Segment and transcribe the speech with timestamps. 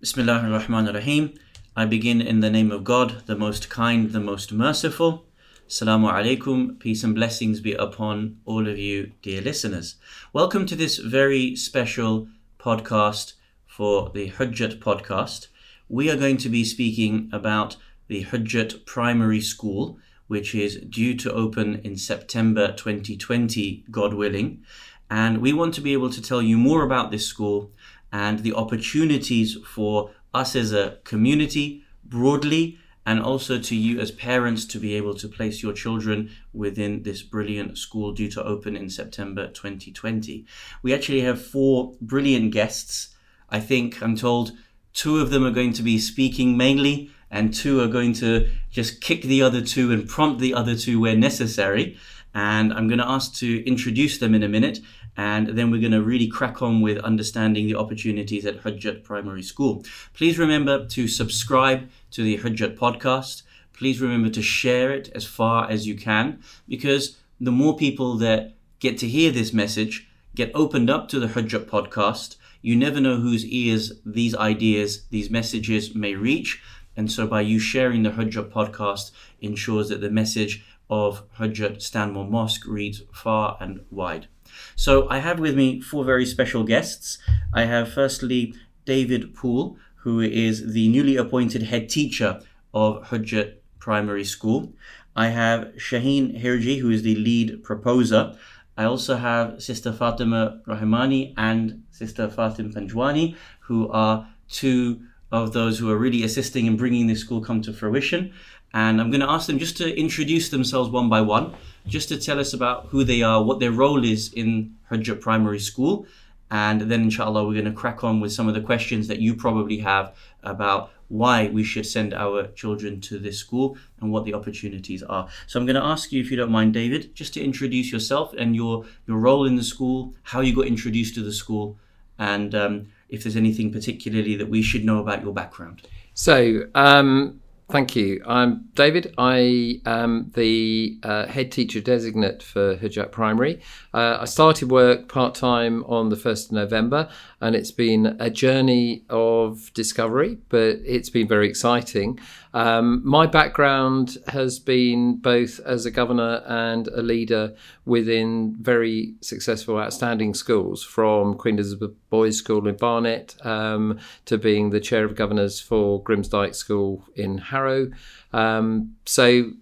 [0.00, 1.34] Bismillah ar-Rahman ar-Rahim.
[1.74, 5.26] I begin in the name of God, the most kind, the most merciful.
[5.68, 6.78] Assalamu alaikum.
[6.78, 9.96] Peace and blessings be upon all of you, dear listeners.
[10.32, 12.28] Welcome to this very special
[12.60, 13.32] podcast
[13.66, 15.48] for the Hujjat podcast.
[15.88, 17.76] We are going to be speaking about
[18.06, 24.62] the Hujjat Primary School, which is due to open in September 2020, God willing.
[25.10, 27.72] And we want to be able to tell you more about this school
[28.12, 34.66] and the opportunities for us as a community broadly and also to you as parents
[34.66, 38.90] to be able to place your children within this brilliant school due to open in
[38.90, 40.44] September 2020.
[40.82, 43.16] We actually have four brilliant guests.
[43.48, 44.52] I think I'm told
[44.92, 49.00] two of them are going to be speaking mainly, and two are going to just
[49.00, 51.96] kick the other two and prompt the other two where necessary.
[52.34, 54.80] And I'm going to ask to introduce them in a minute
[55.18, 59.42] and then we're going to really crack on with understanding the opportunities at Hujjat Primary
[59.42, 59.84] School.
[60.14, 63.42] Please remember to subscribe to the Hujjat podcast.
[63.72, 68.54] Please remember to share it as far as you can because the more people that
[68.78, 73.16] get to hear this message get opened up to the Hujjat podcast, you never know
[73.16, 76.62] whose ears these ideas, these messages may reach.
[76.96, 79.10] And so by you sharing the Hujjat podcast
[79.40, 84.28] ensures that the message of Hujjat Stanmore Mosque reads far and wide.
[84.76, 87.18] So I have with me four very special guests.
[87.52, 88.54] I have firstly
[88.84, 92.40] David Poole, who is the newly appointed head teacher
[92.72, 94.72] of Hujjat Primary School.
[95.16, 98.36] I have Shaheen Hirji, who is the lead proposer.
[98.76, 105.78] I also have Sister Fatima Rahimani and Sister Fatim Panjwani, who are two of those
[105.78, 108.32] who are really assisting in bringing this school come to fruition.
[108.74, 111.54] And I'm going to ask them just to introduce themselves one by one,
[111.86, 115.58] just to tell us about who they are, what their role is in Hujjat Primary
[115.58, 116.06] School.
[116.50, 119.34] And then, inshallah, we're going to crack on with some of the questions that you
[119.34, 124.34] probably have about why we should send our children to this school and what the
[124.34, 125.28] opportunities are.
[125.46, 128.34] So I'm going to ask you, if you don't mind, David, just to introduce yourself
[128.36, 131.78] and your, your role in the school, how you got introduced to the school,
[132.18, 135.82] and um, if there's anything particularly that we should know about your background.
[136.14, 138.22] So, um, Thank you.
[138.26, 139.12] I'm David.
[139.18, 143.60] I am the uh, head teacher designate for Hujjat Primary.
[143.92, 147.10] Uh, I started work part time on the 1st of November,
[147.40, 152.18] and it's been a journey of discovery, but it's been very exciting.
[152.52, 157.54] Um, my background has been both as a governor and a leader
[157.84, 164.70] within very successful, outstanding schools, from Queen Elizabeth Boys School in Barnet um, to being
[164.70, 167.90] the chair of governors for Grimsdyke School in Harrow.
[168.32, 169.52] Um, so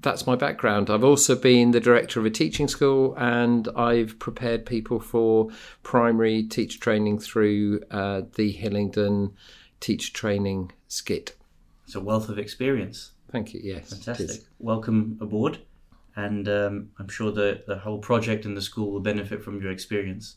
[0.00, 0.88] that's my background.
[0.88, 5.50] I've also been the director of a teaching school and I've prepared people for
[5.82, 9.34] primary teacher training through uh, the Hillingdon
[9.80, 11.34] teacher training SCITT.
[11.84, 13.12] It's a wealth of experience.
[13.30, 13.60] Thank you.
[13.62, 13.90] Yes.
[13.90, 14.42] Fantastic.
[14.58, 15.58] Welcome aboard.
[16.16, 19.70] And um, I'm sure the, the whole project and the school will benefit from your
[19.70, 20.36] experience.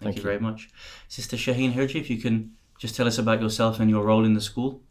[0.00, 0.70] Thank, Thank you, you very much.
[1.08, 4.34] Sister Shaheen Hirji, if you can just tell us about yourself and your role in
[4.34, 4.82] the school.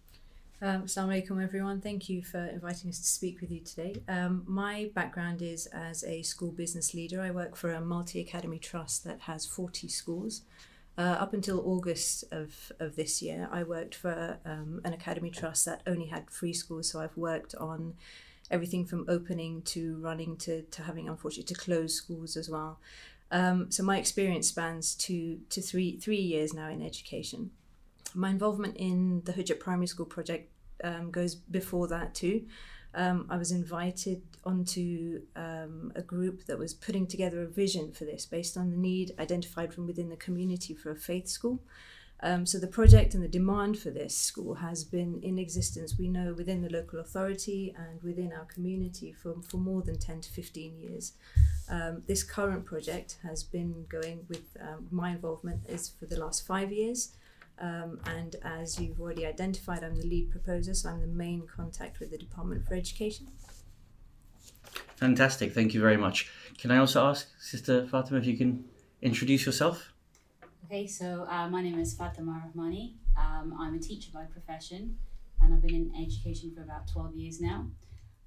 [0.66, 1.82] Um, Assalamu alaikum, everyone.
[1.82, 4.02] Thank you for inviting us to speak with you today.
[4.08, 7.20] Um, my background is as a school business leader.
[7.20, 10.44] I work for a multi academy trust that has 40 schools.
[10.98, 15.66] Uh, up until August of, of this year, I worked for um, an academy trust
[15.66, 16.90] that only had free schools.
[16.90, 17.96] So I've worked on
[18.50, 22.80] everything from opening to running to, to having, unfortunately, to close schools as well.
[23.32, 27.52] Um, so my experience spans two to three three years now in education.
[28.16, 30.53] My involvement in the Hujjat Primary School project
[30.84, 32.46] um, goes before that too
[32.96, 38.06] um, I was invited onto um, a group that was putting together a vision for
[38.06, 41.64] this based on the need identified from within the community for a faith school.
[42.22, 46.08] Um, so the project and the demand for this school has been in existence, we
[46.08, 50.30] know, within the local authority and within our community for, for more than 10 to
[50.30, 51.14] 15 years.
[51.68, 56.46] Um, this current project has been going with um, my involvement is for the last
[56.46, 57.14] five years.
[57.60, 62.00] Um, and as you've already identified, I'm the lead proposer, so I'm the main contact
[62.00, 63.28] with the Department for Education.
[64.96, 66.32] Fantastic, thank you very much.
[66.58, 68.66] Can I also ask Sister Fatima if you can
[69.02, 69.92] introduce yourself?
[70.66, 72.94] Okay, so uh, my name is Fatima Rahmani.
[73.18, 74.98] Um, I'm a teacher by profession
[75.42, 77.68] and I've been in education for about 12 years now.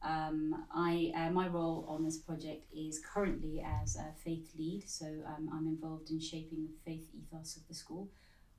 [0.02, 5.06] Um, I, uh, my role on this project is currently as a faith lead, so
[5.26, 8.08] um, I'm involved in shaping the faith ethos of the school.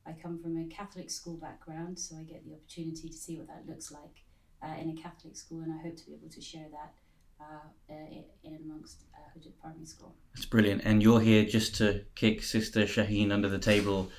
[0.07, 3.47] I come from a Catholic school background, so I get the opportunity to see what
[3.47, 4.23] that looks like
[4.63, 6.93] uh, in a Catholic school, and I hope to be able to share that
[7.39, 7.93] uh, uh,
[8.43, 10.15] in and amongst uh, Hujjat Primary School.
[10.33, 10.81] That's brilliant.
[10.85, 14.09] And you're here just to kick Sister Shaheen under the table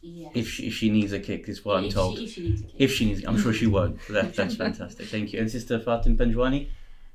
[0.00, 0.28] Yeah.
[0.34, 2.18] if she, if she needs a kick, is what I'm told.
[2.18, 2.74] She, if she needs a kid.
[2.78, 3.98] If she needs, I'm sure she won't.
[4.08, 5.06] That, that's fantastic.
[5.08, 5.40] Thank you.
[5.40, 6.68] And Sister Fatim Panjwani?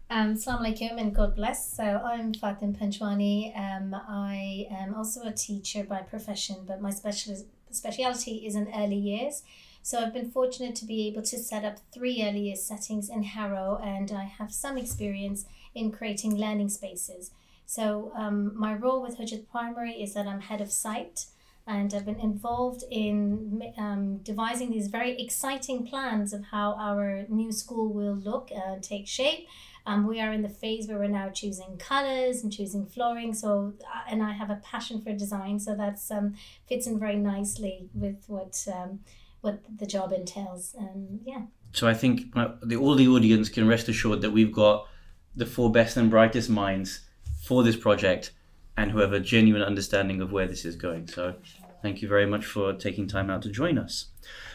[0.09, 1.73] Um, Assalamu alaikum and God bless.
[1.75, 3.57] So I'm Fatim Panjwani.
[3.57, 7.35] Um, I am also a teacher by profession, but my special
[7.71, 9.43] speciality is in early years.
[9.81, 13.23] So I've been fortunate to be able to set up three early years settings in
[13.23, 17.31] Harrow, and I have some experience in creating learning spaces.
[17.65, 21.27] So um, my role with Hujjat Primary is that I'm head of site,
[21.65, 27.51] and I've been involved in um, devising these very exciting plans of how our new
[27.51, 29.47] school will look and take shape.
[29.87, 33.33] Um, we are in the phase where we're now choosing colors and choosing flooring.
[33.33, 36.35] So, uh, and I have a passion for design, so that's um,
[36.67, 38.99] fits in very nicely with what um,
[39.39, 40.75] what the job entails.
[40.77, 44.87] And yeah, So I think the, all the audience can rest assured that we've got
[45.35, 47.01] the four best and brightest minds
[47.43, 48.31] for this project
[48.75, 51.07] and who have a genuine understanding of where this is going.
[51.07, 51.35] So
[51.81, 54.07] thank you very much for taking time out to join us.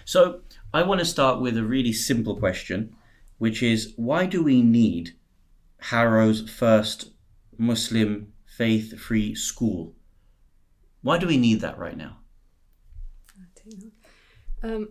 [0.05, 0.43] So
[0.75, 2.95] I want to start with a really simple question,
[3.39, 5.15] which is why do we need
[5.83, 7.11] Harrow's first
[7.59, 9.95] Muslim faith free school?
[11.03, 12.19] Why do we need that right now?
[14.63, 14.91] Um,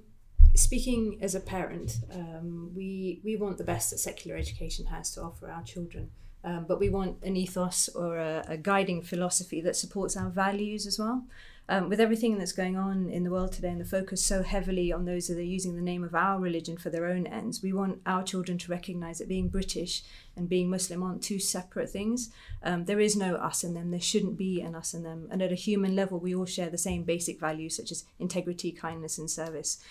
[0.55, 5.21] speaking as a parent, um, we we want the best that secular education has to
[5.21, 6.11] offer our children,
[6.43, 10.87] um, but we want an ethos or a, a guiding philosophy that supports our values
[10.87, 11.23] as well.
[11.69, 14.91] Um, with everything that's going on in the world today and the focus so heavily
[14.91, 17.71] on those that are using the name of our religion for their own ends, we
[17.71, 20.03] want our children to recognise that being British
[20.35, 22.29] and being Muslim aren't two separate things.
[22.61, 25.29] Um, there is no us and them, there shouldn't be an us and them.
[25.31, 28.73] And at a human level, we all share the same basic values such as integrity,
[28.73, 29.81] kindness, and service.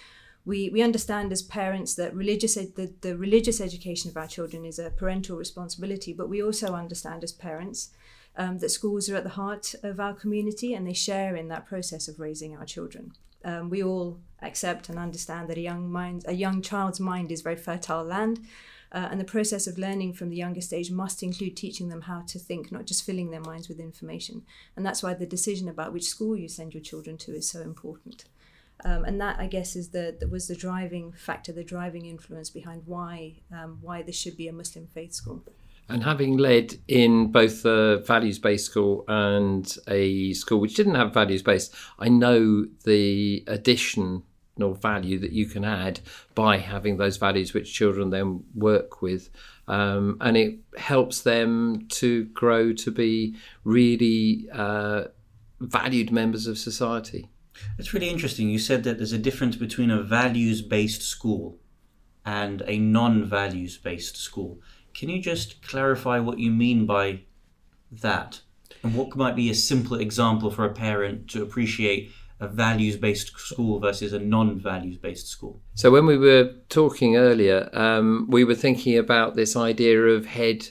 [0.46, 4.64] We, we understand as parents that religious ed- the, the religious education of our children
[4.64, 7.90] is a parental responsibility, but we also understand as parents
[8.36, 11.66] um, that schools are at the heart of our community and they share in that
[11.66, 13.12] process of raising our children.
[13.44, 17.42] Um, we all accept and understand that a young mind, a young child's mind is
[17.42, 18.40] very fertile land,
[18.92, 22.22] uh, and the process of learning from the youngest age must include teaching them how
[22.22, 24.42] to think, not just filling their minds with information.
[24.74, 27.60] And that's why the decision about which school you send your children to is so
[27.60, 28.24] important.
[28.84, 32.50] Um, and that, I guess, is the that was the driving factor, the driving influence
[32.50, 35.44] behind why um, why this should be a Muslim faith school.
[35.88, 41.12] And having led in both a values based school and a school which didn't have
[41.12, 44.22] values based, I know the additional
[44.58, 46.00] value that you can add
[46.34, 49.30] by having those values which children then work with.
[49.66, 55.04] Um, and it helps them to grow to be really uh,
[55.60, 57.28] valued members of society.
[57.78, 58.48] It's really interesting.
[58.48, 61.58] You said that there's a difference between a values based school
[62.24, 64.60] and a non values based school.
[64.94, 67.20] Can you just clarify what you mean by
[67.90, 68.40] that?
[68.82, 72.10] And what might be a simple example for a parent to appreciate
[72.40, 75.60] a values based school versus a non values based school?
[75.74, 80.68] So when we were talking earlier, um, we were thinking about this idea of head,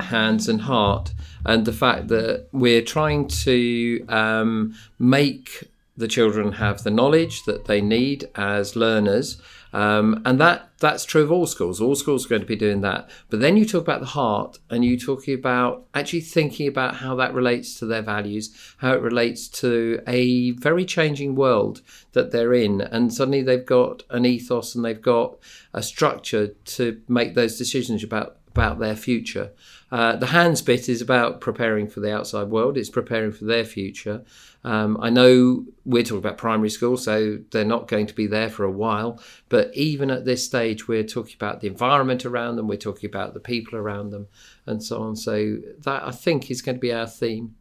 [0.00, 1.12] hands, and heart,
[1.44, 7.66] and the fact that we're trying to um, make the children have the knowledge that
[7.66, 9.40] they need as learners.
[9.72, 11.80] Um, and that that's true of all schools.
[11.80, 13.10] All schools are going to be doing that.
[13.28, 17.16] But then you talk about the heart, and you talking about actually thinking about how
[17.16, 22.54] that relates to their values, how it relates to a very changing world that they're
[22.54, 25.36] in, and suddenly they've got an ethos and they've got
[25.74, 29.52] a structure to make those decisions about about their future.
[29.90, 32.76] Uh, the hands bit is about preparing for the outside world.
[32.76, 34.24] It's preparing for their future.
[34.64, 38.50] Um, I know we're talking about primary school, so they're not going to be there
[38.50, 39.22] for a while.
[39.48, 42.66] But even at this stage, we're talking about the environment around them.
[42.66, 44.26] We're talking about the people around them,
[44.66, 45.14] and so on.
[45.16, 47.54] So that I think is going to be our theme.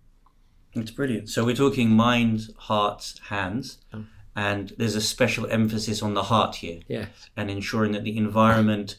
[0.73, 1.29] It's brilliant.
[1.29, 4.09] So we're talking mind, heart, hands, Um.
[4.35, 7.07] and there's a special emphasis on the heart here Yes.
[7.37, 8.97] and ensuring that the environment.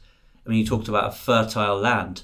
[0.48, 2.22] I mean, you talked about a fertile land.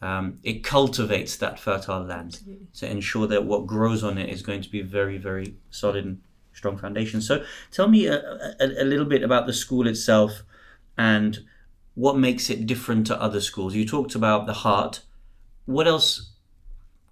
[0.00, 2.40] Um, it cultivates that fertile land
[2.78, 6.22] to ensure that what grows on it is going to be very, very solid and
[6.54, 7.20] strong foundation.
[7.20, 8.16] So, tell me a,
[8.58, 10.44] a, a little bit about the school itself
[10.96, 11.40] and
[11.94, 13.74] what makes it different to other schools.
[13.74, 15.02] You talked about the heart.
[15.66, 16.32] What else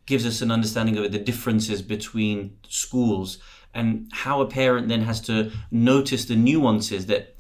[0.07, 3.39] gives us an understanding of the differences between schools
[3.75, 7.36] and how a parent then has to notice the nuances that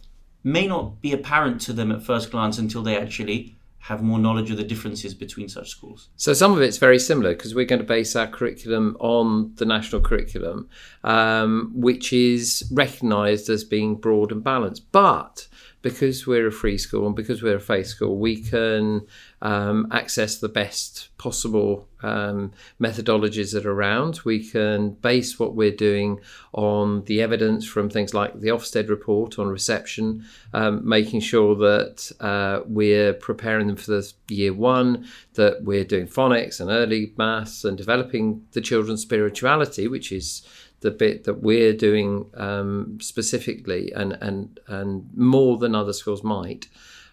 [0.46, 4.48] may not be apparent to them at first glance until they actually have more knowledge
[4.48, 6.08] of the differences between such schools.
[6.16, 9.64] So some of it's very similar because we're going to base our curriculum on the
[9.64, 10.68] national curriculum,
[11.02, 14.90] um, which is recognised as being broad and balanced.
[14.92, 15.48] But
[15.86, 19.06] because we're a free school and because we're a faith school, we can
[19.40, 22.50] um, access the best possible um,
[22.80, 24.18] methodologies that are around.
[24.24, 26.18] We can base what we're doing
[26.52, 32.10] on the evidence from things like the Ofsted report on reception, um, making sure that
[32.18, 37.64] uh, we're preparing them for the year one, that we're doing phonics and early maths
[37.64, 40.42] and developing the children's spirituality, which is
[40.80, 46.68] the bit that we're doing um, specifically and, and, and more than other schools might,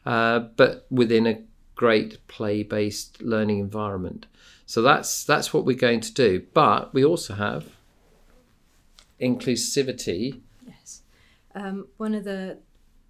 [0.06, 1.42] uh, but within a
[1.76, 4.26] great play-based learning environment.
[4.66, 6.46] So that's that's what we're going to do.
[6.54, 7.70] But we also have
[9.20, 10.42] inclusivity.
[10.66, 11.02] Yes.
[11.56, 12.58] Um, one of the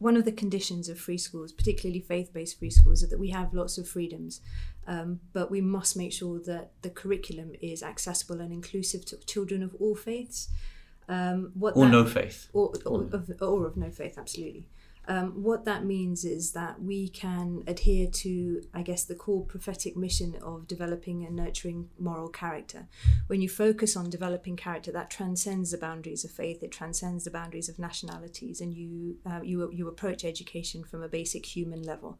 [0.03, 3.53] one of the conditions of free schools, particularly faith-based free schools, is that we have
[3.53, 4.41] lots of freedoms,
[4.85, 9.63] um, but we must make sure that the curriculum is accessible and inclusive to children
[9.63, 10.49] of all faiths.
[11.07, 14.67] Um, what or that, no faith, or, or, or, of, or of no faith, absolutely.
[15.07, 19.97] Um, what that means is that we can adhere to, I guess, the core prophetic
[19.97, 22.87] mission of developing and nurturing moral character.
[23.27, 27.31] When you focus on developing character, that transcends the boundaries of faith, it transcends the
[27.31, 32.19] boundaries of nationalities, and you uh, you you approach education from a basic human level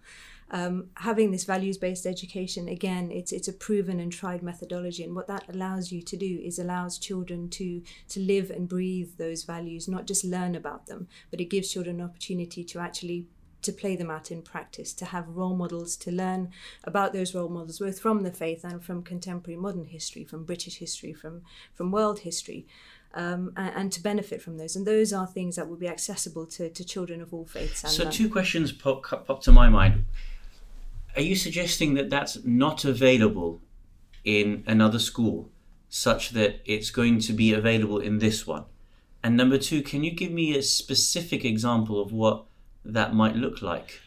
[0.51, 5.15] um, having this values based education again it's it's a proven and tried methodology and
[5.15, 9.43] what that allows you to do is allows children to to live and breathe those
[9.43, 13.27] values not just learn about them but it gives children an opportunity to actually
[13.63, 16.51] to play them out in practice, to have role models, to learn
[16.83, 20.77] about those role models, both from the faith and from contemporary modern history, from British
[20.77, 21.41] history, from
[21.73, 22.67] from world history,
[23.13, 24.75] um, and, and, to benefit from those.
[24.75, 27.89] And those are things that will be accessible to, to children of all faiths.
[27.91, 30.05] so, two questions pop, pop to my mind
[31.15, 33.61] are you suggesting that that's not available
[34.23, 35.49] in another school
[35.89, 38.65] such that it's going to be available in this one?
[39.23, 42.45] And number two, can you give me a specific example of what
[42.83, 44.01] that might look like?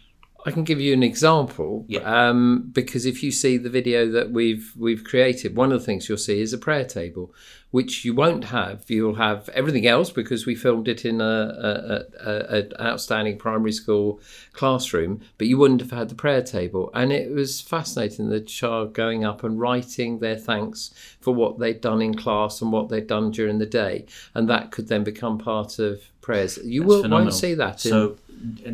[0.46, 1.84] I can give you an example.
[1.88, 2.00] Yeah.
[2.02, 6.08] Um, because if you see the video that we've we've created, one of the things
[6.08, 7.34] you'll see is a prayer table,
[7.72, 8.84] which you won't have.
[8.86, 14.20] You'll have everything else because we filmed it in a, an outstanding primary school
[14.52, 16.92] classroom, but you wouldn't have had the prayer table.
[16.94, 21.80] And it was fascinating the child going up and writing their thanks for what they'd
[21.80, 25.38] done in class and what they'd done during the day, and that could then become
[25.38, 26.56] part of prayers.
[26.62, 27.84] You will, won't see that.
[27.84, 28.16] In, so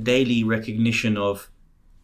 [0.03, 1.49] daily recognition of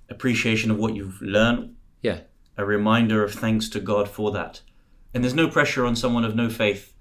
[0.08, 1.76] appreciation of what you've learned.
[2.02, 2.20] Yeah.
[2.56, 4.62] A reminder of thanks to God for that.
[5.14, 6.92] And there's no pressure on someone of no faith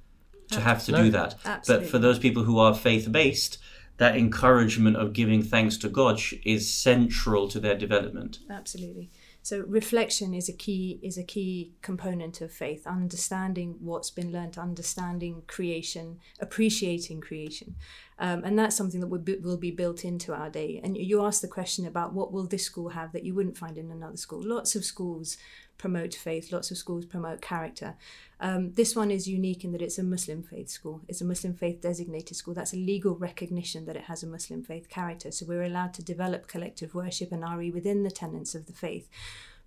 [0.52, 1.36] to have to no, do that.
[1.46, 1.86] Absolutely.
[1.86, 3.58] But for those people who are faith based,
[3.98, 8.40] that encouragement of giving thanks to God is central to their development.
[8.50, 9.10] Absolutely.
[9.48, 12.86] So reflection is a key is a key component of faith.
[12.86, 17.76] Understanding what's been learnt, understanding creation, appreciating creation,
[18.20, 20.82] um, and that's something that will be, will be built into our day.
[20.84, 23.78] And you asked the question about what will this school have that you wouldn't find
[23.78, 24.44] in another school.
[24.44, 25.38] Lots of schools
[25.78, 26.52] promote faith.
[26.52, 27.96] Lots of schools promote character.
[28.40, 31.02] Um, this one is unique in that it's a Muslim faith school.
[31.08, 32.54] It's a Muslim faith designated school.
[32.54, 35.32] That's a legal recognition that it has a Muslim faith character.
[35.32, 39.10] So we're allowed to develop collective worship and RE within the tenets of the faith.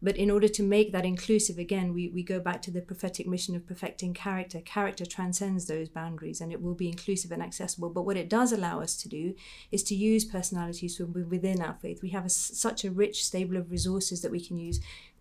[0.02, 3.26] But in order to make that inclusive, again, we, we go back to the prophetic
[3.26, 4.60] mission of perfecting character.
[4.60, 7.90] Character transcends those boundaries and it will be inclusive and accessible.
[7.90, 9.34] But what it does allow us to do
[9.70, 12.00] is to use personalities from within our faith.
[12.02, 14.80] We have a, such a rich stable of resources that we can use,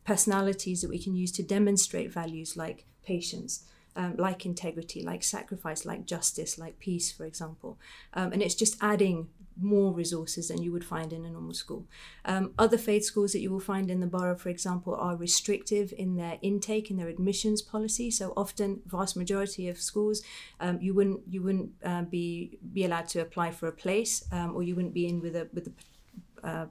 [0.10, 3.52] personalities that we can use to demonstrate values like patience,
[3.96, 7.78] um, like integrity, like sacrifice, like justice, like peace, for example.
[8.16, 9.30] Um, and it's just adding
[9.62, 11.86] more resources than you would find in a normal school.
[12.26, 15.94] Um, other faith schools that you will find in the borough, for example, are restrictive
[15.96, 18.10] in their intake, in their admissions policy.
[18.10, 20.24] So often, vast majority of schools,
[20.60, 24.56] um, you wouldn't you wouldn't uh, be be allowed to apply for a place, um,
[24.56, 26.66] or you wouldn't be in with a with a uh,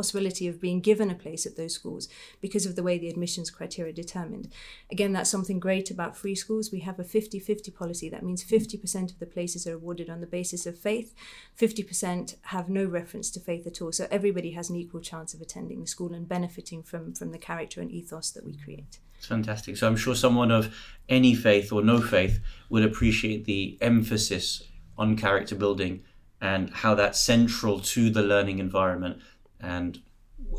[0.00, 2.08] possibility of being given a place at those schools
[2.40, 4.48] because of the way the admissions criteria determined.
[4.90, 6.72] Again, that's something great about free schools.
[6.72, 8.08] We have a 50 50 policy.
[8.08, 11.14] That means 50% of the places are awarded on the basis of faith,
[11.58, 13.92] 50% have no reference to faith at all.
[13.92, 17.38] So everybody has an equal chance of attending the school and benefiting from, from the
[17.38, 19.00] character and ethos that we create.
[19.18, 19.76] It's fantastic.
[19.76, 20.74] So I'm sure someone of
[21.10, 22.40] any faith or no faith
[22.70, 24.62] would appreciate the emphasis
[24.96, 26.04] on character building
[26.40, 29.20] and how that's central to the learning environment
[29.60, 30.00] and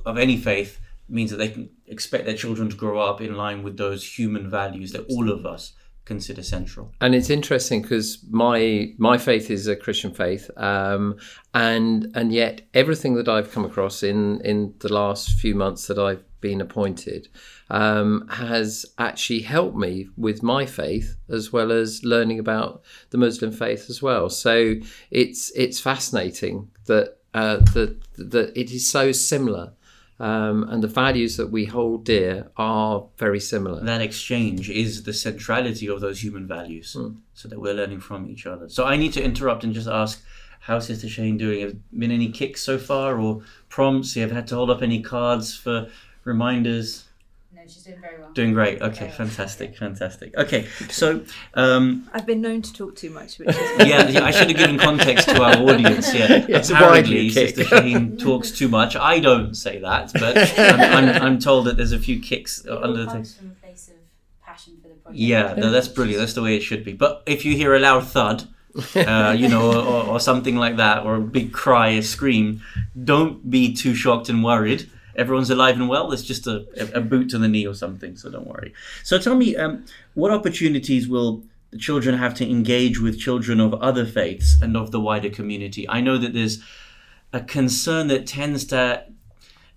[0.05, 0.79] of any faith
[1.09, 4.49] means that they can expect their children to grow up in line with those human
[4.49, 5.73] values that all of us
[6.05, 6.93] consider central.
[6.99, 11.17] And it's interesting because my my faith is a Christian faith, um,
[11.53, 15.99] and and yet everything that I've come across in in the last few months that
[15.99, 17.27] I've been appointed
[17.69, 22.81] um, has actually helped me with my faith as well as learning about
[23.11, 24.29] the Muslim faith as well.
[24.29, 24.75] So
[25.11, 29.71] it's it's fascinating that uh, that that it is so similar,
[30.19, 33.83] um, and the values that we hold dear are very similar.
[33.83, 37.15] that exchange is the centrality of those human values Hmm.
[37.33, 40.21] so that we're learning from each other so i need to interrupt and just ask
[40.67, 44.45] how's sister Shaheen doing have been any kicks so far or prompts you have had
[44.49, 45.87] to hold up any cards for
[46.23, 47.05] reminders
[47.61, 48.31] No, she's doing very well.
[48.33, 51.21] doing great okay fantastic fantastic okay so
[51.53, 53.55] um, I've been known to talk too much, which is
[53.87, 56.13] yeah, yeah, I should have given context to our audience.
[56.13, 57.29] Yeah, Yes, why do apparently you?
[57.29, 58.95] Sister Shaheen talks too much.
[58.95, 62.71] I don't say that, but I'm, I'm, I'm told that there's a few kicks It
[62.71, 63.95] all under the comes from a place of
[64.43, 65.19] passion for the project.
[65.19, 66.19] Yeah, no, that's brilliant.
[66.19, 66.93] That's the way it should be.
[66.93, 68.47] But if you hear a loud thud,
[68.95, 72.61] uh, you know, or, or something like that, or a big cry, a scream,
[73.03, 74.89] don't be too shocked and worried.
[75.21, 76.11] Everyone's alive and well.
[76.11, 76.65] It's just a,
[76.97, 78.73] a, boot to the knee or something, so don't worry.
[79.03, 79.85] So tell me, um,
[80.15, 84.89] what opportunities will the children have to engage with children of other faiths and of
[84.89, 85.87] the wider community?
[85.87, 86.63] I know that there's
[87.31, 89.05] a concern that tends to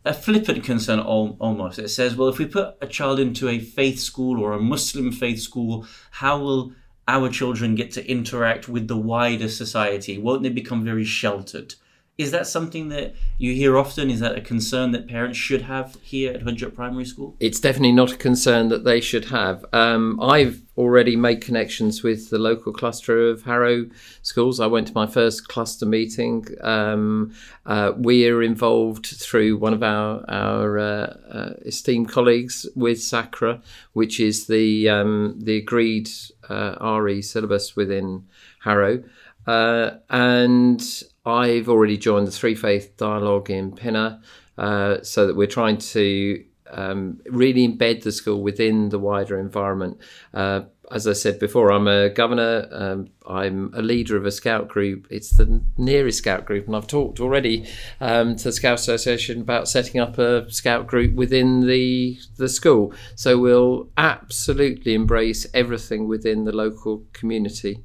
[0.04, 1.78] a flippant concern almost.
[1.78, 5.12] It says, well, if we put a child into a faith school or a Muslim
[5.12, 6.72] faith school, how will
[7.06, 10.18] our children get to interact with the wider society?
[10.18, 11.74] Won't they become very sheltered?
[12.16, 14.08] Is that something that you hear often?
[14.08, 17.36] Is that a concern that parents should have here at Hujjat Primary School?
[17.40, 19.64] it's definitely not a concern that they should have.
[19.72, 23.86] Um, I've already made connections with the local cluster of Harrow
[24.22, 24.60] schools.
[24.60, 26.46] I went to my first cluster meeting.
[26.60, 27.34] Um,
[27.66, 33.60] uh, we are involved through one of our our uh, uh, esteemed colleagues with SACRE,
[33.92, 36.08] which is the um, the agreed
[36.48, 38.24] uh, RE syllabus within
[38.62, 39.02] Harrow.
[39.46, 44.20] Uh, and I've already joined the Three Faith Dialogue in Pinner,
[44.58, 49.98] uh, so that we're trying to um, really embed the school within the wider environment.
[50.32, 52.68] Uh, as I said before, I'm a governor.
[52.70, 55.06] Um, I'm a leader of a scout group.
[55.10, 57.66] It's the nearest scout group, and I've talked already
[58.00, 62.92] um, to the Scout Association about setting up a scout group within the the school.
[63.14, 67.82] So we'll absolutely embrace everything within the local community.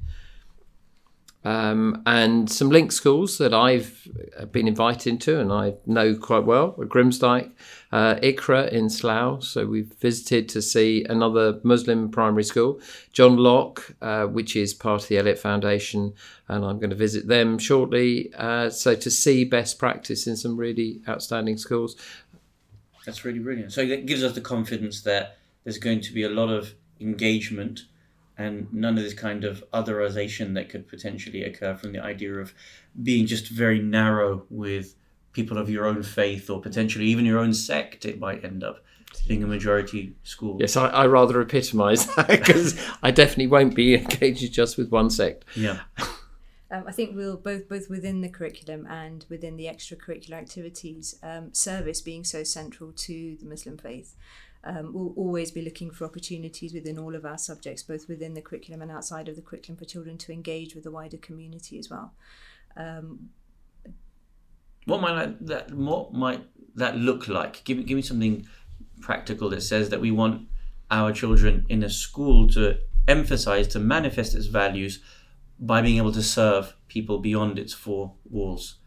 [1.42, 4.06] Um, and some link schools that I've
[4.52, 7.50] been invited to and I know quite well Grimsdyke,
[7.92, 9.42] uh, Iqra in Slough.
[9.42, 12.80] So we've visited to see another Muslim primary school,
[13.14, 16.12] John Locke, uh, which is part of the Elliot Foundation,
[16.48, 18.32] and I'm going to visit them shortly.
[18.36, 21.96] Uh, so to see best practice in some really outstanding schools.
[23.06, 23.72] That's really brilliant.
[23.72, 27.86] So that gives us the confidence that there's going to be a lot of engagement
[28.40, 32.54] and none of this kind of otherization that could potentially occur from the idea of
[33.02, 34.94] being just very narrow with
[35.34, 38.06] people of your own faith or potentially even your own sect.
[38.06, 38.82] It might end up
[39.28, 40.56] being a majority school.
[40.58, 45.10] Yes, I, I rather epitomise that because I definitely won't be engaged just with one
[45.10, 45.44] sect.
[45.54, 45.80] Yeah.
[46.72, 51.52] Um, I think we'll both both within the curriculum and within the extracurricular activities, um,
[51.52, 54.14] service being so central to the Muslim faith.
[54.62, 58.42] Um, we'll always be looking for opportunities within all of our subjects, both within the
[58.42, 61.88] curriculum and outside of the curriculum, for children to engage with the wider community as
[61.88, 62.12] well.
[62.76, 63.30] Um,
[64.86, 66.42] What might that what might
[66.76, 67.64] that look like?
[67.64, 68.46] Give me give me something
[69.00, 70.48] practical that says that we want
[70.90, 75.00] our children in a school to emphasize to manifest its values
[75.58, 78.79] by being able to serve people beyond its four walls.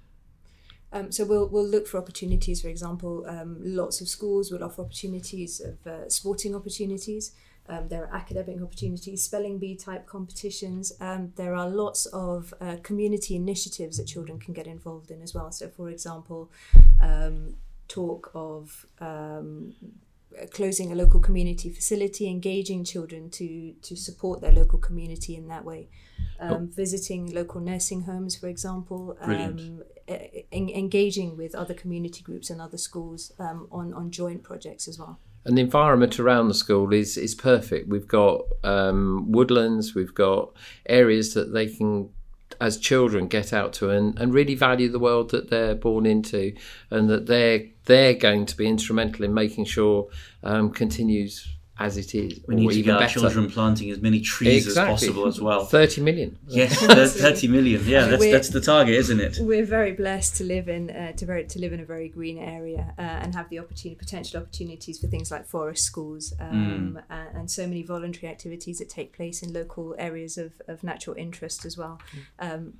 [0.94, 2.62] Um, so we'll we'll look for opportunities.
[2.62, 7.34] For example, um, lots of schools will offer opportunities of uh, sporting opportunities.
[7.68, 10.94] Um, there are academic opportunities, spelling bee type competitions.
[11.00, 15.34] Um, there are lots of uh, community initiatives that children can get involved in as
[15.34, 15.50] well.
[15.52, 16.52] So, for example,
[17.02, 17.56] um,
[17.88, 19.74] talk of um,
[20.52, 25.64] closing a local community facility, engaging children to to support their local community in that
[25.64, 25.88] way.
[26.40, 32.62] Um, Visiting local nursing homes, for example, um, en- engaging with other community groups and
[32.62, 35.20] other schools um, on on joint projects as well.
[35.46, 37.90] And the environment around the school is is perfect.
[37.90, 40.54] We've got um, woodlands, we've got
[40.86, 42.10] areas that they can,
[42.62, 46.54] as children, get out to and, and really value the world that they're born into,
[46.90, 50.08] and that they're they're going to be instrumental in making sure
[50.44, 53.20] um, continues as it is, We or need to even get our better.
[53.20, 54.94] children planting as many trees exactly.
[54.94, 55.66] as possible as well.
[55.66, 56.38] 30 million.
[56.48, 56.76] Yes,
[57.20, 57.82] 30 million.
[57.88, 59.38] Yeah, that's We're- that's the target, isn't it?
[59.42, 62.38] We're very blessed to live in uh, to very to live in a very green
[62.38, 67.28] area uh, and have the opportunity potential opportunities for things like forest schools um, and,
[67.38, 71.66] and so many voluntary activities that take place in local areas of, of natural interest
[71.66, 72.00] as well.
[72.38, 72.74] Um,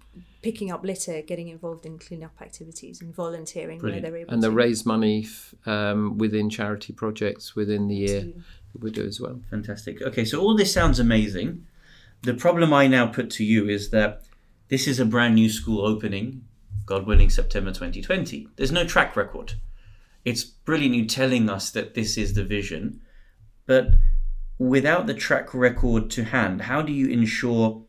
[0.44, 4.04] picking up litter, getting involved in clean-up activities, and volunteering Brilliant.
[4.04, 8.22] where they're able And they raise money f- um, within charity projects within the year.
[8.22, 8.34] to-
[8.80, 9.40] We do as well.
[9.50, 10.02] Fantastic.
[10.02, 11.66] Okay, so all this sounds amazing.
[12.24, 14.24] The problem I now put to you is that
[14.70, 16.46] this is a brand new school opening
[16.86, 18.50] God willing, September 2020.
[18.56, 19.54] There's no track record.
[20.26, 23.02] It's brilliant you telling us that this is the vision,
[23.66, 23.96] but
[24.58, 27.84] without the track record to hand, how do you ensure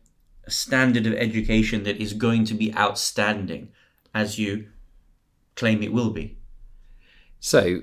[0.45, 3.69] a standard of education that is going to be outstanding
[4.13, 4.67] as you
[5.55, 6.37] claim it will be?
[7.39, 7.81] So,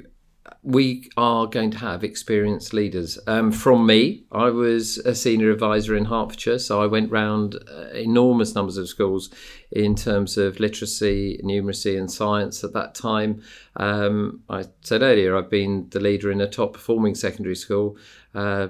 [0.62, 3.18] we are going to have experienced leaders.
[3.26, 7.88] Um, from me, I was a senior advisor in Hertfordshire, so I went round uh,
[7.94, 9.30] enormous numbers of schools
[9.70, 13.42] in terms of literacy, numeracy, and science at that time.
[13.76, 17.96] Um, I said earlier, I've been the leader in a top performing secondary school.
[18.34, 18.68] Uh,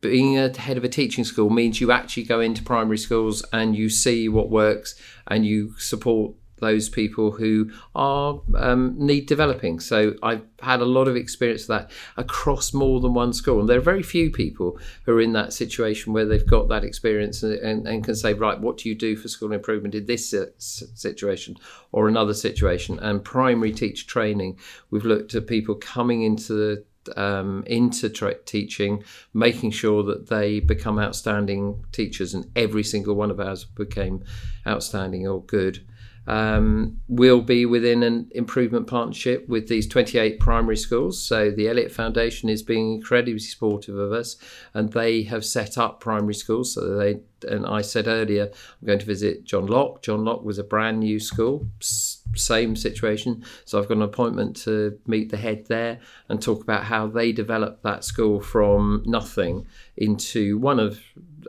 [0.00, 3.76] being a head of a teaching school means you actually go into primary schools and
[3.76, 4.94] you see what works
[5.26, 9.80] and you support those people who are um, need developing.
[9.80, 13.68] So I've had a lot of experience of that across more than one school, and
[13.68, 17.42] there are very few people who are in that situation where they've got that experience
[17.42, 20.34] and, and, and can say, right, what do you do for school improvement in this
[20.58, 21.56] situation
[21.92, 22.98] or another situation?
[22.98, 24.58] And primary teacher training,
[24.90, 26.84] we've looked at people coming into the
[27.16, 33.30] um, into tra- teaching, making sure that they become outstanding teachers, and every single one
[33.30, 34.24] of ours became
[34.66, 35.84] outstanding or good
[36.26, 41.22] um, will be within an improvement partnership with these 28 primary schools.
[41.22, 44.36] So the Elliot Foundation is being incredibly supportive of us,
[44.72, 46.74] and they have set up primary schools.
[46.74, 50.02] So they and I said earlier, I'm going to visit John Locke.
[50.02, 53.44] John Locke was a brand new school, same situation.
[53.64, 57.32] So I've got an appointment to meet the head there and talk about how they
[57.32, 61.00] developed that school from nothing into one of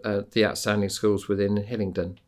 [0.03, 2.19] uh, the outstanding schools within Hillingdon.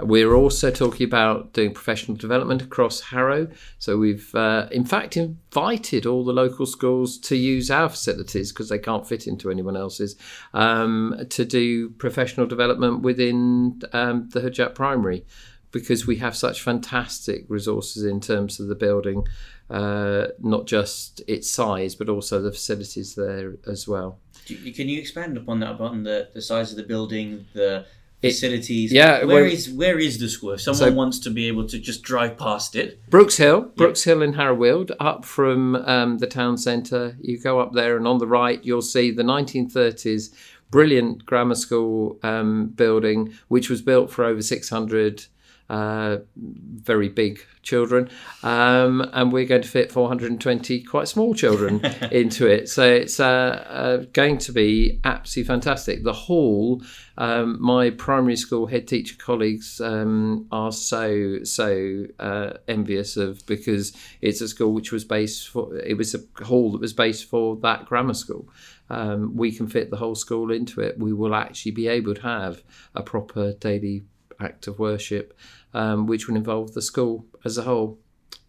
[0.00, 3.48] We're also talking about doing professional development across Harrow.
[3.78, 8.68] So we've, uh, in fact, invited all the local schools to use our facilities because
[8.68, 10.16] they can't fit into anyone else's
[10.54, 15.24] um, to do professional development within um, the Hujjat Primary
[15.70, 19.26] because we have such fantastic resources in terms of the building,
[19.68, 24.18] uh, not just its size, but also the facilities there as well.
[24.46, 27.84] Can you expand upon that, upon the, the size of the building, the
[28.20, 28.92] facilities.
[28.92, 30.52] It, yeah, where is where is the school?
[30.52, 33.00] If someone so, wants to be able to just drive past it.
[33.10, 34.14] Brooks Hill, Brooks yep.
[34.14, 37.16] Hill in Harrow Weald, up from um, the town centre.
[37.20, 40.34] You go up there, and on the right, you'll see the 1930s
[40.70, 45.26] brilliant grammar school um, building, which was built for over 600
[45.70, 48.08] uh, very big children,
[48.42, 52.68] um, and we're going to fit 420 quite small children into it.
[52.68, 56.04] So it's uh, uh, going to be absolutely fantastic.
[56.04, 56.82] The hall,
[57.18, 63.94] um, my primary school head teacher colleagues um, are so so uh, envious of because
[64.22, 67.56] it's a school which was based for it was a hall that was based for
[67.56, 68.48] that grammar school.
[68.90, 70.98] Um, we can fit the whole school into it.
[70.98, 72.62] We will actually be able to have
[72.94, 74.04] a proper daily
[74.40, 75.36] act of worship
[75.74, 77.98] um, which would involve the school as a whole.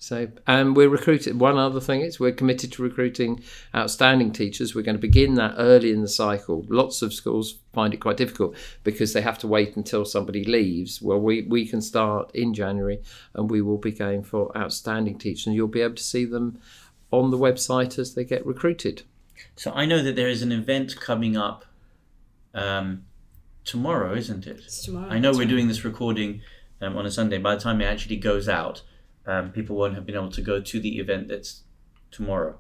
[0.01, 1.39] So, and we're recruiting.
[1.39, 3.43] One other thing is we're committed to recruiting
[3.75, 4.73] outstanding teachers.
[4.73, 6.65] We're going to begin that early in the cycle.
[6.69, 11.01] Lots of schools find it quite difficult because they have to wait until somebody leaves.
[11.01, 13.01] Well, we, we can start in January
[13.33, 15.47] and we will be going for outstanding teachers.
[15.47, 16.59] And you'll be able to see them
[17.11, 19.03] on the website as they get recruited.
[19.57, 21.65] So, I know that there is an event coming up
[22.53, 23.03] um,
[23.69, 24.61] tomorrow, isn't it?
[24.65, 25.09] It's tomorrow.
[25.09, 26.41] I know we're doing this recording
[26.81, 27.37] um, on a Sunday.
[27.37, 28.81] By the time it actually goes out,
[29.27, 31.61] um, people won't have been able to go to the event that's
[32.09, 32.57] tomorrow.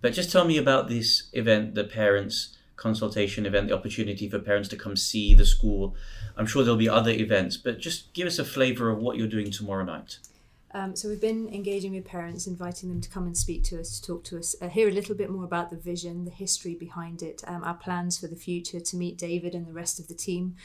[0.00, 4.68] But just tell me about this event, the parents consultation event, the opportunity for parents
[4.68, 5.94] to come see the school.
[6.36, 9.28] I'm sure there'll be other events, but just give us a flavour of what you're
[9.28, 10.18] doing tomorrow night.
[10.74, 14.00] Um, so we've been engaging with parents, inviting them to come and speak to us,
[14.00, 16.74] to talk to us, uh, hear a little bit more about the vision, the history
[16.74, 20.08] behind it, um, our plans for the future, to meet David and the rest of
[20.08, 20.56] the team.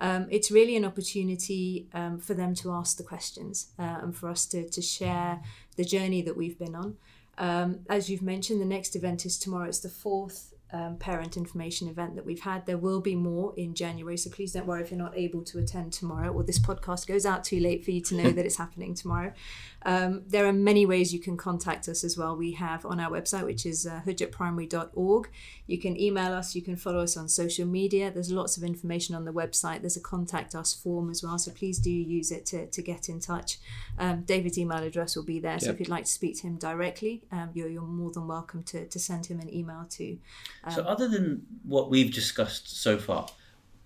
[0.00, 4.28] Um, it's really an opportunity um, for them to ask the questions uh, and for
[4.28, 5.40] us to, to share
[5.76, 6.96] the journey that we've been on.
[7.38, 9.68] Um, as you've mentioned, the next event is tomorrow.
[9.68, 12.66] It's the fourth um, parent information event that we've had.
[12.66, 15.58] There will be more in January, so please don't worry if you're not able to
[15.58, 18.56] attend tomorrow or this podcast goes out too late for you to know that it's
[18.56, 19.32] happening tomorrow.
[19.86, 22.36] Um, there are many ways you can contact us as well.
[22.36, 25.28] We have on our website, which is uh, hujjatprimary.org.
[25.66, 28.10] You can email us, you can follow us on social media.
[28.10, 29.80] There's lots of information on the website.
[29.80, 33.08] There's a contact us form as well, so please do use it to, to get
[33.08, 33.58] in touch.
[33.98, 35.74] Um, David's email address will be there, so yep.
[35.74, 38.86] if you'd like to speak to him directly, um, you're, you're more than welcome to,
[38.86, 39.86] to send him an email
[40.70, 43.28] so, um, other than what we've discussed so far,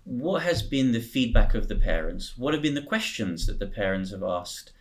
[0.05, 2.37] what has been the feedback of the parents?
[2.37, 4.71] What have been the questions that the parents have asked?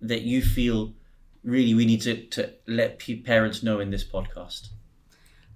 [0.00, 0.94] that you feel
[1.42, 4.68] really we need to, to let parents know in this podcast?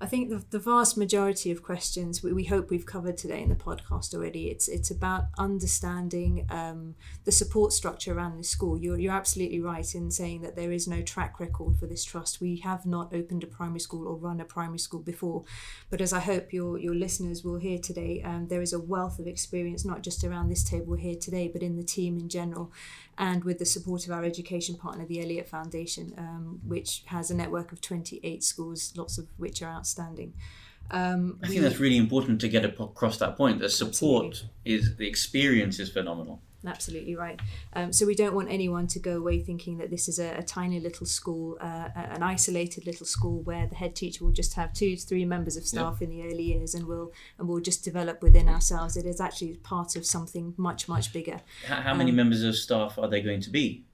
[0.02, 3.50] I think the, the vast majority of questions we, we hope we've covered today in
[3.50, 4.48] the podcast already.
[4.48, 8.76] It's it's about understanding um, the support structure around the school.
[8.76, 12.40] You're, you're absolutely right in saying that there is no track record for this trust.
[12.40, 15.44] We have not opened a primary school or run a primary school before,
[15.88, 19.20] but as I hope your your listeners will hear today, um, there is a wealth
[19.20, 22.72] of experience not just around this table here today, but in the team in general,
[23.18, 27.34] and with the support of our education partner, the Elliot Foundation, um, which has a
[27.34, 30.32] network of 28 schools, lots of which are outstanding.
[30.90, 33.60] Um, I we- think that's really important to get across that point.
[33.60, 34.50] The support Absolutely.
[34.64, 36.40] is the experience is phenomenal.
[36.64, 37.40] Absolutely right.
[37.72, 40.42] Um, so we don't want anyone to go away thinking that this is a, a
[40.42, 44.72] tiny little school, uh, an isolated little school where the head teacher will just have
[44.72, 47.82] two to three members of staff in the early years, and we'll and we'll just
[47.84, 48.96] develop within ourselves.
[48.96, 51.40] It is actually part of something much much bigger.
[51.66, 53.84] How, how many Um, members of staff are they going to be?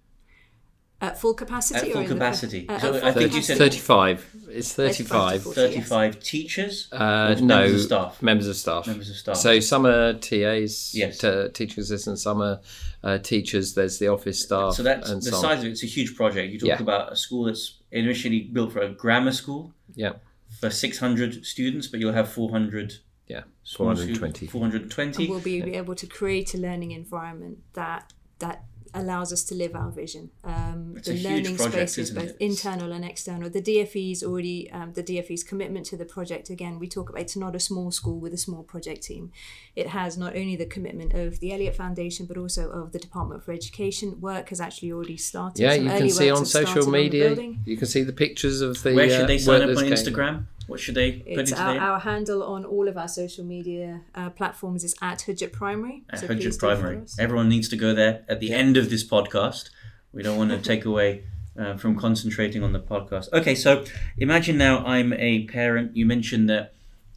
[1.01, 1.79] At full capacity.
[1.79, 2.67] At or full in the- capacity.
[2.69, 4.27] uh, So at I full think you said- 35.
[4.51, 5.43] It's 35.
[5.43, 5.55] 35.
[5.55, 6.89] 35 teachers?
[6.91, 8.23] Uh, no, members of staff?
[8.23, 8.87] members of staff.
[8.89, 9.37] Members of staff.
[9.37, 11.19] So some are TAs, Yes.
[11.19, 12.61] t- teaching assistants, some are
[13.05, 13.75] uh, teachers.
[13.75, 14.75] There's the office staff.
[14.75, 15.43] So that's and the so on.
[15.43, 15.71] size of it.
[15.71, 16.53] It's a huge project.
[16.53, 16.83] You talk Yeah.
[16.83, 20.15] about a school that's initially built for a grammar school Yeah,
[20.61, 22.95] for 600 students, but you'll have 400.
[23.29, 23.43] yeah,
[23.77, 24.15] 420.
[24.47, 25.25] students, 420.
[25.25, 28.65] and we'll be able to create a learning environment that that
[29.03, 30.31] allows us to live our vision.
[30.45, 32.37] Um, It's the a huge learning project, spaces, isn't both it?
[32.51, 33.49] internal and external.
[33.51, 36.51] The DFE's already um, the DFE's commitment to the project.
[36.51, 39.31] Again, we talk about it's not a small school with a small project team.
[39.77, 43.43] It has not only the commitment of the Elliot Foundation, but also of the Department
[43.45, 44.21] for Education.
[44.21, 45.61] Work has actually already started.
[45.63, 47.27] Yeah, Some you can see on social media.
[47.29, 47.61] building.
[47.65, 48.95] You can see the pictures of the.
[48.95, 50.15] Where should uh, they sign up on that's going.
[50.15, 50.47] Instagram?
[50.69, 54.03] What should they put It's into our, our handle on all of our social media
[54.15, 56.05] uh, platforms is at Hujjat Primary.
[56.11, 57.07] At so Hujjat please do follow Primary.
[57.19, 59.71] Everyone needs to go there at the end of this podcast.
[60.13, 61.25] We don't want to take away
[61.59, 63.33] uh, from concentrating on the podcast.
[63.33, 63.85] Okay, so
[64.19, 65.97] imagine now I'm a parent.
[65.97, 66.75] You mentioned that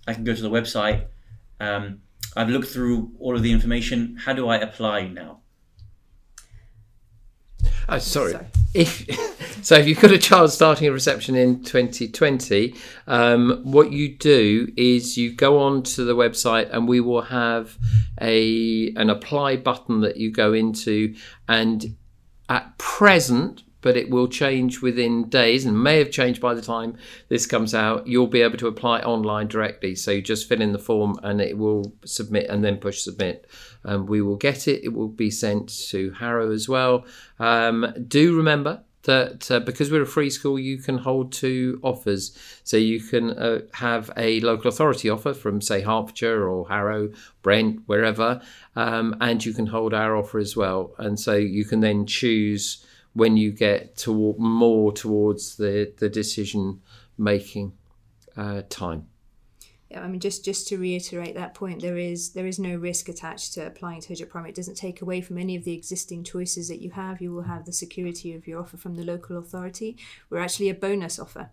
[0.08, 1.08] I can go to the website.
[1.60, 2.02] Um,
[2.38, 4.16] I've looked through all of the information.
[4.24, 5.41] How do I apply now?
[7.90, 8.34] Oh, sorry.
[8.34, 8.46] Sorry.
[8.74, 9.06] If
[9.64, 12.76] so, if you've got a child starting a reception in 2020,
[13.08, 17.78] um, what you do is you go on to the website, and we will have
[18.20, 21.16] a an apply button that you go into,
[21.48, 21.96] and
[22.50, 23.64] at present.
[23.84, 26.98] But it will change within days and may have changed by the time
[27.30, 28.06] this comes out.
[28.06, 29.96] You'll be able to apply online directly.
[29.96, 33.48] So you just fill in the form and it will submit and then push submit.
[33.84, 34.84] Um, we will get it.
[34.84, 37.06] It will be sent to Harrow as well.
[37.40, 42.38] Um, do remember that uh, because we're a free school, you can hold two offers.
[42.64, 47.10] So you can uh, have a local authority offer from, say, Hertfordshire or Harrow,
[47.42, 48.42] Brent, wherever,
[48.76, 50.94] um, and you can hold our offer as well.
[50.98, 56.82] And so you can then choose when you get to more towards the the decision
[57.18, 57.74] making
[58.38, 59.11] uh, time.
[59.92, 63.10] Yeah, I mean, just just to reiterate that point, there is there is no risk
[63.10, 64.52] attached to applying to Hujjat Primary.
[64.52, 67.22] It doesn't take away from any of the existing choices that you have.
[67.22, 69.98] You will have the security of your offer from the local authority.
[70.30, 71.50] We're actually a bonus offer,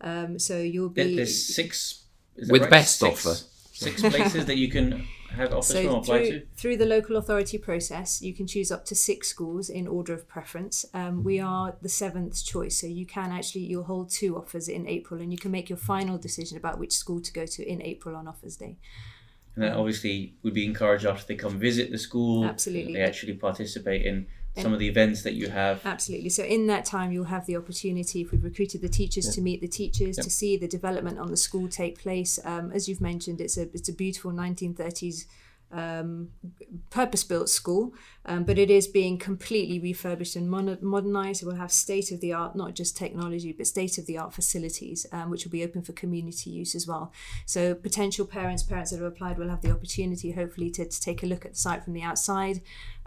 [0.00, 2.02] um, so you'll be There's six.
[2.36, 2.70] Is With right?
[2.70, 3.38] best Six- offer.
[3.72, 6.46] Six places that you can have from so apply through, to.
[6.56, 10.28] through the local authority process, you can choose up to six schools in order of
[10.28, 10.84] preference.
[10.94, 14.86] Um, we are the seventh choice, so you can actually you'll hold two offers in
[14.86, 17.82] April, and you can make your final decision about which school to go to in
[17.82, 18.76] April on offers day.
[19.54, 22.44] And that obviously would be encouraged after they come visit the school.
[22.44, 22.92] Absolutely.
[22.92, 24.26] They actually participate in
[24.62, 25.84] some of the events that you have.
[25.84, 26.30] Absolutely.
[26.30, 29.60] So in that time, you'll have the opportunity, if we've recruited the teachers, to meet
[29.60, 32.38] the teachers, to see the development on the school take place.
[32.44, 35.26] Um, as you've mentioned, it's a it's a beautiful 1930s
[35.72, 36.30] um,
[36.90, 37.92] purpose-built school,
[38.24, 41.42] um, but it is being completely refurbished and mon- modernized.
[41.42, 45.82] It will have state-of-the-art, not just technology, but state-of-the-art facilities, um, which will be open
[45.82, 47.12] for community use as well.
[47.46, 51.22] So potential parents, parents that have applied, will have the opportunity, hopefully, to, to take
[51.22, 52.60] a look at the site from the outside.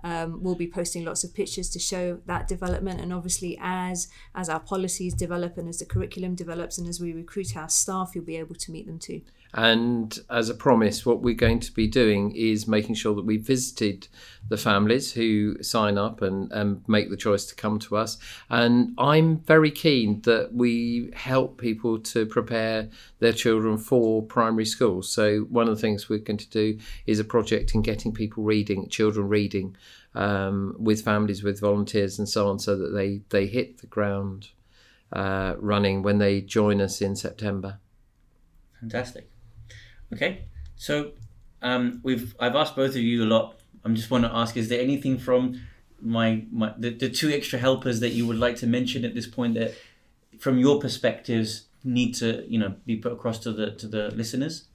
[0.03, 4.49] Um, we'll be posting lots of pictures to show that development, and obviously, as as
[4.49, 8.25] our policies develop and as the curriculum develops, and as we recruit our staff, you'll
[8.25, 9.21] be able to meet them too.
[9.53, 13.37] And as a promise, what we're going to be doing is making sure that we
[13.37, 14.07] visited
[14.47, 18.17] the families who sign up and, and make the choice to come to us.
[18.49, 25.01] And I'm very keen that we help people to prepare their children for primary school.
[25.01, 28.43] So, one of the things we're going to do is a project in getting people
[28.43, 29.75] reading, children reading
[30.13, 34.49] um, with families, with volunteers, and so on, so that they, they hit the ground
[35.11, 37.79] uh, running when they join us in September.
[38.79, 39.29] Fantastic.
[40.13, 40.45] Okay,
[40.75, 41.11] so
[41.61, 43.59] um, we've I've asked both of you a lot.
[43.83, 45.61] I'm just want to ask: Is there anything from
[46.01, 49.27] my my the, the two extra helpers that you would like to mention at this
[49.27, 49.75] point that,
[50.39, 54.65] from your perspectives, need to you know be put across to the to the listeners?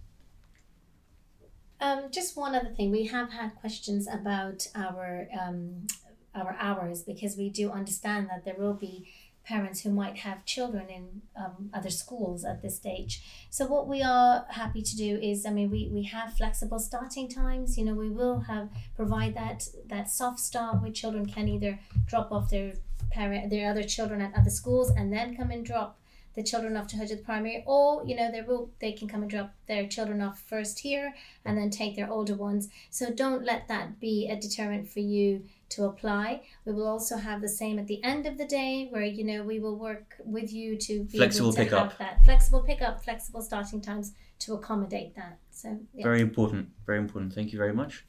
[1.81, 5.87] Um, just one other thing, we have had questions about our um,
[6.35, 9.09] our hours because we do understand that there will be
[9.45, 13.23] parents who might have children in um, other schools at this stage.
[13.51, 17.29] So what we are happy to do is, I mean, we, we have flexible starting
[17.29, 17.77] times.
[17.77, 22.33] You know, we will have provide that that soft start where children can either drop
[22.33, 22.75] off their
[23.11, 25.99] parent their other children at other schools and then come and drop
[26.35, 29.31] the children off to Hujjat Primary, or you know, they will they can come and
[29.31, 32.69] drop their children off first here and then take their older ones.
[32.91, 36.43] So don't let that be a deterrent for you to apply.
[36.65, 39.43] We will also have the same at the end of the day, where you know
[39.43, 41.89] we will work with you to be Flexible able to pickup.
[41.91, 45.39] have that flexible pickup, flexible starting times to accommodate that.
[45.51, 46.03] So yeah.
[46.05, 46.69] Very important.
[46.87, 47.33] Very important.
[47.33, 48.05] Thank you very much.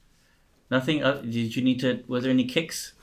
[0.71, 1.03] Nothing.
[1.03, 2.03] Uh, did you need to?
[2.07, 2.93] Were there any kicks?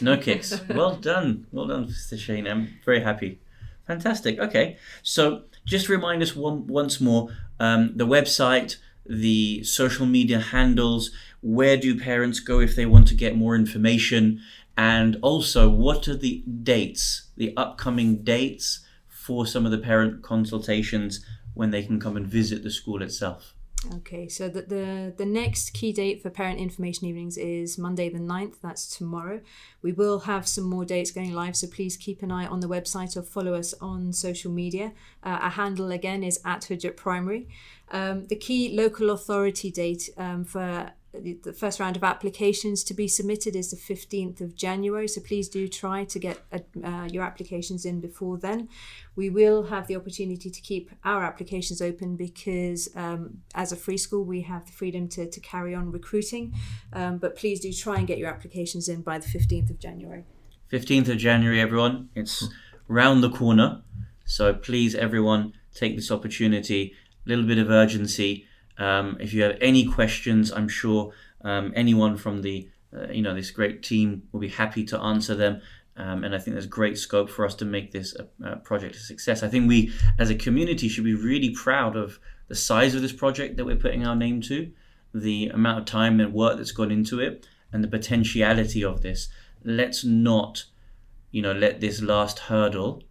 [0.00, 0.60] No kicks.
[0.68, 1.46] Well done.
[1.50, 2.14] Well done, Mr.
[2.14, 2.48] Shaheen.
[2.50, 3.40] I'm very happy.
[3.86, 4.38] Fantastic.
[4.38, 4.76] Okay.
[5.02, 11.10] So just remind us one once more um, the website, the social media handles.
[11.40, 14.40] Where do parents go if they want to get more information?
[14.76, 21.24] And also, what are the dates, the upcoming dates for some of the parent consultations
[21.54, 23.54] when they can come and visit the school itself?
[23.92, 28.18] Okay, so the, the, the next key date for parent information evenings is Monday the
[28.18, 29.40] 9th, that's tomorrow.
[29.82, 32.66] We will have some more dates going live, so please keep an eye on the
[32.66, 34.92] website or follow us on social media.
[35.22, 37.48] Uh, our handle again is at Hujjat Primary.
[37.90, 43.06] Um, the key local authority date um, for the first round of applications to be
[43.06, 47.22] submitted is the 15th of January, so please do try to get uh, uh, your
[47.22, 48.68] applications in before then.
[49.14, 53.98] We will have the opportunity to keep our applications open because, um, as a free
[53.98, 56.54] school, we have the freedom to, to carry on recruiting.
[56.92, 60.24] Um, but please do try and get your applications in by the 15th of January.
[60.72, 62.08] 15th of January, everyone.
[62.14, 62.48] It's
[62.88, 63.82] round the corner.
[64.24, 66.94] So please, everyone, take this opportunity.
[67.24, 68.46] A little bit of urgency.
[68.78, 73.34] Um, if you have any questions, I'm sure um, anyone from the uh, you know
[73.34, 75.60] this great team will be happy to answer them.
[75.96, 78.96] Um, and I think there's great scope for us to make this a, a project
[78.96, 79.44] a success.
[79.44, 83.12] I think we, as a community, should be really proud of the size of this
[83.12, 84.72] project that we're putting our name to,
[85.14, 89.28] the amount of time and work that's gone into it, and the potentiality of this.
[89.62, 90.64] Let's not,
[91.30, 93.04] you know, let this last hurdle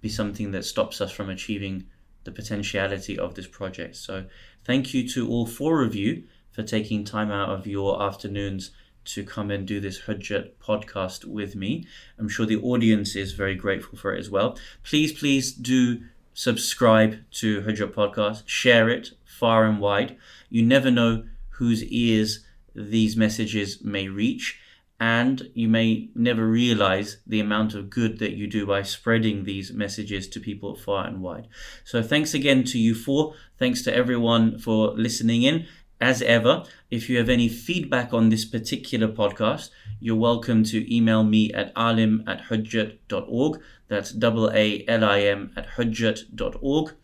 [0.00, 1.86] be something that stops us from achieving
[2.24, 3.96] the potentiality of this project.
[3.96, 4.24] So,
[4.64, 8.70] thank you to all four of you for taking time out of your afternoons
[9.04, 11.86] to come and do this Hujjat podcast with me.
[12.18, 14.58] I'm sure the audience is very grateful for it as well.
[14.82, 16.02] Please, please do
[16.34, 20.16] subscribe to Hujjat podcast, share it far and wide.
[20.48, 22.44] You never know whose ears
[22.74, 24.60] these messages may reach
[25.00, 29.72] and you may never realize the amount of good that you do by spreading these
[29.72, 31.48] messages to people far and wide.
[31.84, 33.34] So, thanks again to you four.
[33.58, 35.66] Thanks to everyone for listening in.
[36.02, 41.24] As ever, if you have any feedback on this particular podcast, you're welcome to email
[41.24, 43.60] me at alim at hujjat.org.
[43.88, 46.94] That's double A L I M at hujjat.org.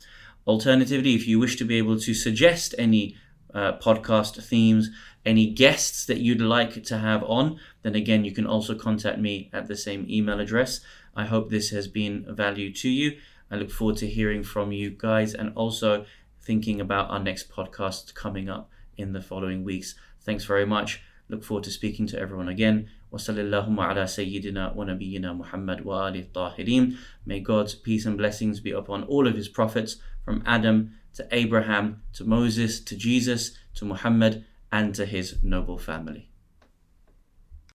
[0.47, 3.17] Alternatively, if you wish to be able to suggest any
[3.53, 4.91] uh, podcast themes,
[5.27, 9.50] any guests that you'd like to have on, then again, you can also contact me
[9.54, 10.82] at the same email address.
[11.16, 13.18] I hope this has been of value to you.
[13.50, 16.06] I look forward to hearing from you guys and also
[16.42, 19.96] thinking about our next podcast coming up in the following weeks.
[20.22, 21.02] Thanks very much.
[21.30, 22.90] Look forward to speaking to everyone again.
[23.12, 26.98] وصلى اللهم على سيدنا ونبينا محمد وآله الطاهرين.
[27.26, 32.04] May God's peace and blessings be upon all of his prophets from Adam to Abraham
[32.14, 36.25] to Moses to Jesus to Muhammad and to his noble family.